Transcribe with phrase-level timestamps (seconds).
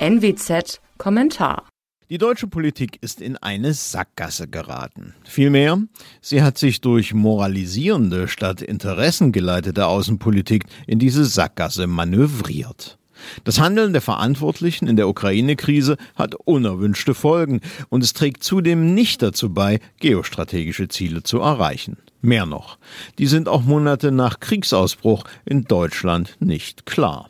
[0.00, 1.66] NWZ Kommentar
[2.10, 5.12] die deutsche Politik ist in eine Sackgasse geraten.
[5.24, 5.82] Vielmehr,
[6.22, 12.96] sie hat sich durch moralisierende statt interessengeleitete Außenpolitik in diese Sackgasse manövriert.
[13.44, 17.60] Das Handeln der Verantwortlichen in der Ukraine-Krise hat unerwünschte Folgen
[17.90, 21.98] und es trägt zudem nicht dazu bei, geostrategische Ziele zu erreichen.
[22.22, 22.78] Mehr noch,
[23.18, 27.28] die sind auch Monate nach Kriegsausbruch in Deutschland nicht klar.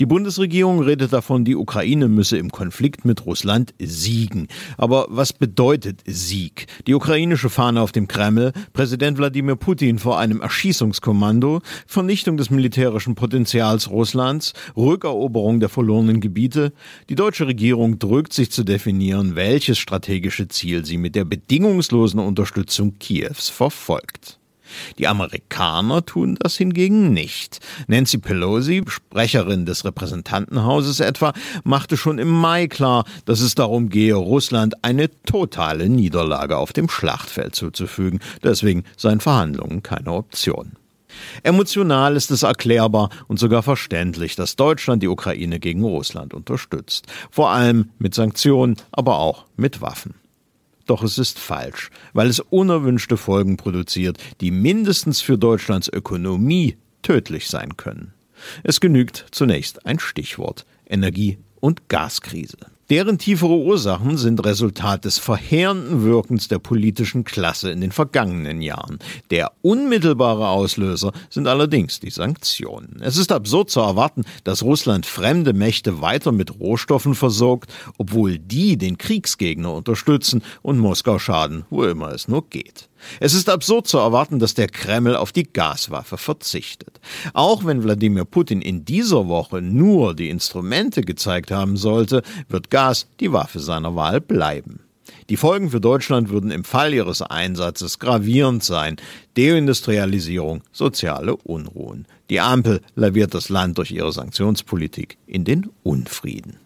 [0.00, 4.48] Die Bundesregierung redet davon, die Ukraine müsse im Konflikt mit Russland siegen.
[4.76, 6.66] Aber was bedeutet Sieg?
[6.86, 13.14] Die ukrainische Fahne auf dem Kreml, Präsident Wladimir Putin vor einem Erschießungskommando, Vernichtung des militärischen
[13.14, 16.72] Potenzials Russlands, Rückeroberung der verlorenen Gebiete.
[17.08, 22.98] Die deutsche Regierung drückt sich zu definieren, welches strategische Ziel sie mit der bedingungslosen Unterstützung
[22.98, 24.37] Kiews verfolgt.
[24.98, 27.60] Die Amerikaner tun das hingegen nicht.
[27.86, 31.32] Nancy Pelosi, Sprecherin des Repräsentantenhauses etwa,
[31.64, 36.88] machte schon im Mai klar, dass es darum gehe, Russland eine totale Niederlage auf dem
[36.88, 38.20] Schlachtfeld zuzufügen.
[38.42, 40.72] Deswegen seien Verhandlungen keine Option.
[41.42, 47.06] Emotional ist es erklärbar und sogar verständlich, dass Deutschland die Ukraine gegen Russland unterstützt.
[47.30, 50.14] Vor allem mit Sanktionen, aber auch mit Waffen.
[50.88, 57.48] Doch es ist falsch, weil es unerwünschte Folgen produziert, die mindestens für Deutschlands Ökonomie tödlich
[57.48, 58.14] sein können.
[58.64, 62.56] Es genügt zunächst ein Stichwort Energie- und Gaskrise.
[62.90, 68.98] Deren tiefere Ursachen sind Resultat des verheerenden Wirkens der politischen Klasse in den vergangenen Jahren.
[69.30, 72.96] Der unmittelbare Auslöser sind allerdings die Sanktionen.
[73.02, 78.78] Es ist absurd zu erwarten, dass Russland fremde Mächte weiter mit Rohstoffen versorgt, obwohl die
[78.78, 82.88] den Kriegsgegner unterstützen und Moskau schaden, wo immer es nur geht.
[83.20, 87.00] Es ist absurd zu erwarten, dass der Kreml auf die Gaswaffe verzichtet.
[87.32, 93.08] Auch wenn Wladimir Putin in dieser Woche nur die Instrumente gezeigt haben sollte, wird Gas
[93.18, 94.78] die Waffe seiner Wahl bleiben.
[95.30, 98.98] Die Folgen für Deutschland würden im Fall ihres Einsatzes gravierend sein.
[99.36, 102.06] Deindustrialisierung, soziale Unruhen.
[102.30, 106.58] Die Ampel laviert das Land durch ihre Sanktionspolitik in den Unfrieden.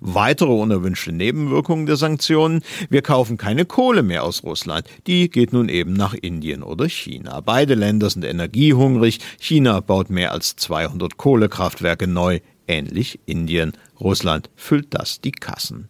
[0.00, 2.62] Weitere unerwünschte Nebenwirkungen der Sanktionen.
[2.90, 4.88] Wir kaufen keine Kohle mehr aus Russland.
[5.06, 7.40] Die geht nun eben nach Indien oder China.
[7.42, 9.20] Beide Länder sind energiehungrig.
[9.38, 12.40] China baut mehr als 200 Kohlekraftwerke neu.
[12.66, 13.72] Ähnlich Indien.
[14.00, 15.88] Russland füllt das die Kassen.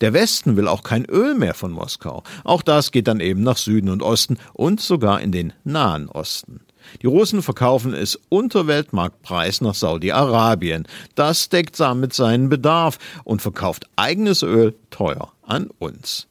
[0.00, 2.22] Der Westen will auch kein Öl mehr von Moskau.
[2.44, 6.60] Auch das geht dann eben nach Süden und Osten und sogar in den Nahen Osten.
[7.02, 10.86] Die Russen verkaufen es unter Weltmarktpreis nach Saudi-Arabien.
[11.14, 16.28] Das deckt damit seinen Bedarf und verkauft eigenes Öl teuer an uns.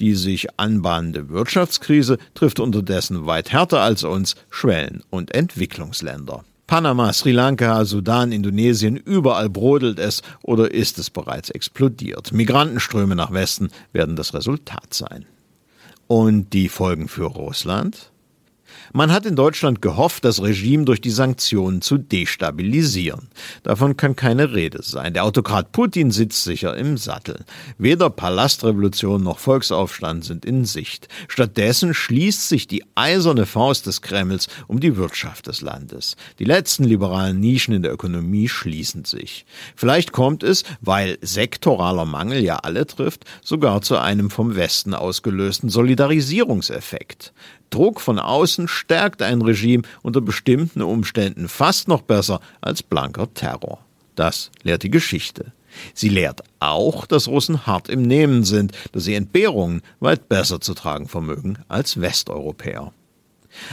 [0.00, 6.44] Die sich anbahnende Wirtschaftskrise trifft unterdessen weit härter als uns Schwellen- und Entwicklungsländer.
[6.70, 12.30] Panama, Sri Lanka, Sudan, Indonesien, überall brodelt es oder ist es bereits explodiert.
[12.30, 15.26] Migrantenströme nach Westen werden das Resultat sein.
[16.06, 18.09] Und die Folgen für Russland?
[18.92, 23.28] Man hat in Deutschland gehofft, das Regime durch die Sanktionen zu destabilisieren.
[23.62, 25.14] Davon kann keine Rede sein.
[25.14, 27.44] Der Autokrat Putin sitzt sicher im Sattel.
[27.78, 31.08] Weder Palastrevolution noch Volksaufstand sind in Sicht.
[31.28, 36.16] Stattdessen schließt sich die eiserne Faust des Kremls um die Wirtschaft des Landes.
[36.38, 39.46] Die letzten liberalen Nischen in der Ökonomie schließen sich.
[39.76, 45.68] Vielleicht kommt es, weil sektoraler Mangel ja alle trifft, sogar zu einem vom Westen ausgelösten
[45.68, 47.32] Solidarisierungseffekt.
[47.70, 53.78] Druck von außen stärkt ein Regime unter bestimmten Umständen fast noch besser als blanker Terror.
[54.14, 55.52] Das lehrt die Geschichte.
[55.94, 60.74] Sie lehrt auch, dass Russen hart im Nehmen sind, dass sie Entbehrungen weit besser zu
[60.74, 62.92] tragen vermögen als Westeuropäer.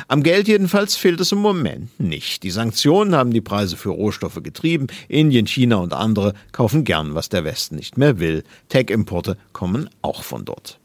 [0.07, 2.43] Am Geld jedenfalls fehlt es im Moment nicht.
[2.43, 4.87] Die Sanktionen haben die Preise für Rohstoffe getrieben.
[5.07, 8.43] Indien, China und andere kaufen gern, was der Westen nicht mehr will.
[8.69, 10.79] Tech-Importe kommen auch von dort.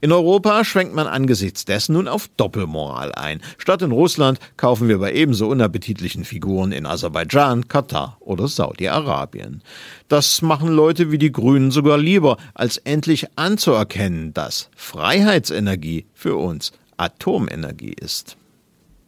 [0.00, 3.40] In Europa schwenkt man angesichts dessen nun auf Doppelmoral ein.
[3.58, 9.62] Statt in Russland kaufen wir bei ebenso unappetitlichen Figuren in Aserbaidschan, Katar oder Saudi-Arabien.
[10.08, 16.72] Das machen Leute wie die Grünen sogar lieber, als endlich anzuerkennen, dass Freiheitsenergie für uns
[16.96, 18.36] Atomenergie ist.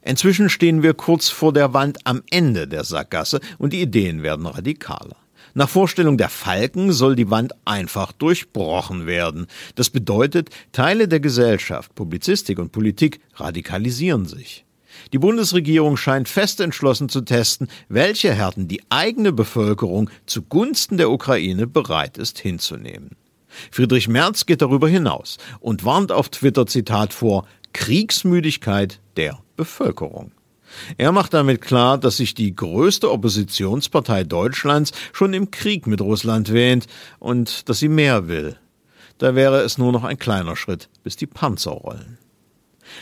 [0.02, 4.46] Inzwischen stehen wir kurz vor der Wand am Ende der Sackgasse und die Ideen werden
[4.46, 5.16] radikaler.
[5.54, 9.46] Nach Vorstellung der Falken soll die Wand einfach durchbrochen werden.
[9.75, 14.64] Das bedeutet, Teile der Gesellschaft, Publizistik und Politik radikalisieren sich.
[15.12, 21.66] Die Bundesregierung scheint fest entschlossen zu testen, welche Härten die eigene Bevölkerung zugunsten der Ukraine
[21.66, 23.10] bereit ist hinzunehmen.
[23.70, 30.32] Friedrich Merz geht darüber hinaus und warnt auf Twitter Zitat vor Kriegsmüdigkeit der Bevölkerung.
[30.99, 36.52] Er macht damit klar, dass sich die größte Oppositionspartei Deutschlands schon im Krieg mit Russland
[36.52, 36.87] wähnt
[37.19, 38.56] und dass sie mehr will.
[39.19, 42.19] Da wäre es nur noch ein kleiner Schritt, bis die Panzer rollen.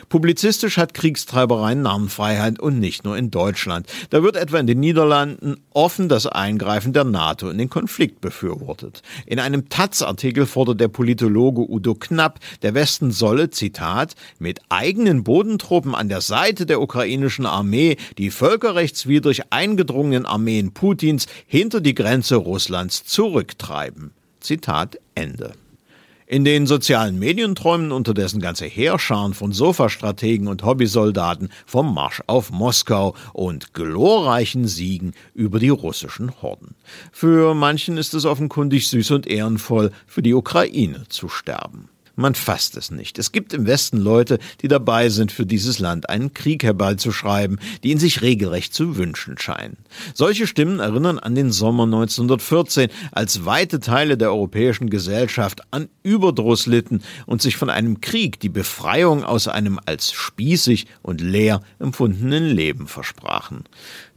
[0.09, 3.87] Publizistisch hat Kriegstreiberei Narrenfreiheit und nicht nur in Deutschland.
[4.11, 9.03] Da wird etwa in den Niederlanden offen das Eingreifen der NATO in den Konflikt befürwortet.
[9.27, 15.95] In einem Taz-Artikel fordert der Politologe Udo Knapp, der Westen solle, Zitat, mit eigenen Bodentruppen
[15.95, 23.05] an der Seite der ukrainischen Armee die völkerrechtswidrig eingedrungenen Armeen Putins hinter die Grenze Russlands
[23.05, 24.13] zurücktreiben.
[24.41, 25.55] Zitat Ende.
[26.27, 32.51] In den sozialen Medien träumen unterdessen ganze Heerscharen von Sofastrategen und Hobbysoldaten vom Marsch auf
[32.51, 36.77] Moskau und glorreichen Siegen über die russischen Horden.
[37.13, 41.91] Für manchen ist es offenkundig süß und ehrenvoll, für die Ukraine zu sterben.
[42.17, 43.19] Man fasst es nicht.
[43.19, 47.91] Es gibt im Westen Leute, die dabei sind, für dieses Land einen Krieg herbeizuschreiben, die
[47.91, 49.79] ihn sich regelrecht zu wünschen scheinen.
[50.15, 56.67] Solche Stimmen erinnern an den Sommer 1914, als weite Teile der europäischen Gesellschaft an Überdruss
[56.67, 62.47] litten und sich von einem Krieg die Befreiung aus einem als spießig und leer empfundenen
[62.47, 63.65] Leben versprachen.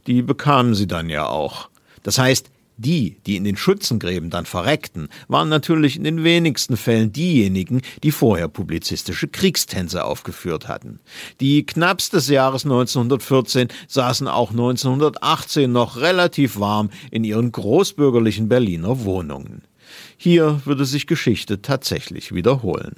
[0.06, 1.68] Die bekamen sie dann ja auch.
[2.02, 7.12] Das heißt, die, die in den Schützengräben dann verreckten, waren natürlich in den wenigsten Fällen
[7.12, 11.00] diejenigen, die vorher publizistische Kriegstänze aufgeführt hatten.
[11.40, 19.04] Die Knapps des Jahres 1914 saßen auch 1918 noch relativ warm in ihren großbürgerlichen Berliner
[19.04, 19.62] Wohnungen.
[20.16, 22.96] Hier würde sich Geschichte tatsächlich wiederholen.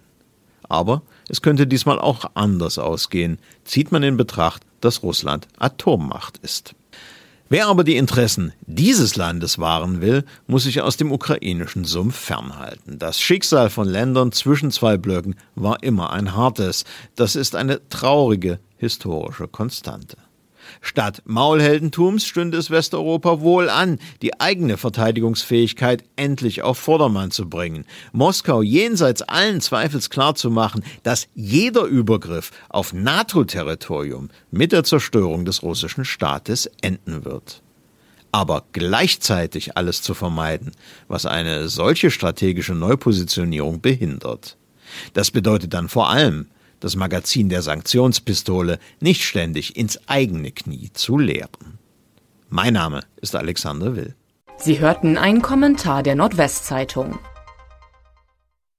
[0.68, 6.74] Aber es könnte diesmal auch anders ausgehen, zieht man in Betracht, dass Russland Atommacht ist.
[7.52, 13.00] Wer aber die Interessen dieses Landes wahren will, muss sich aus dem ukrainischen Sumpf fernhalten.
[13.00, 16.84] Das Schicksal von Ländern zwischen zwei Blöcken war immer ein hartes.
[17.16, 20.16] Das ist eine traurige historische Konstante.
[20.80, 27.84] Statt Maulheldentums stünde es Westeuropa wohl an, die eigene Verteidigungsfähigkeit endlich auf Vordermann zu bringen,
[28.12, 36.04] Moskau jenseits allen Zweifels klarzumachen, dass jeder Übergriff auf NATO-Territorium mit der Zerstörung des russischen
[36.04, 37.62] Staates enden wird
[38.32, 40.72] aber gleichzeitig alles zu vermeiden,
[41.08, 44.56] was eine solche strategische Neupositionierung behindert.
[45.14, 46.46] Das bedeutet dann vor allem,
[46.80, 51.78] das Magazin der Sanktionspistole nicht ständig ins eigene Knie zu leeren.
[52.48, 54.14] Mein Name ist Alexander Will.
[54.56, 57.18] Sie hörten einen Kommentar der Nordwestzeitung.